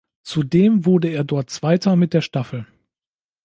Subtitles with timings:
[0.23, 2.65] Zudem wurde er dort Zweiter mit der Staffel.